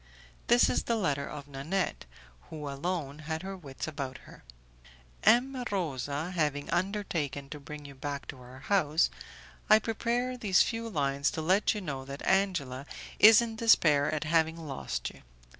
[0.47, 2.05] This is the letter of Nanette,
[2.49, 4.43] who alone had her wits about her:
[5.23, 5.63] "M.
[5.71, 9.11] Rosa having undertaken to bring you back to our house,
[9.69, 12.87] I prepare these few lines to let you know that Angela
[13.19, 15.21] is in despair at having lost you.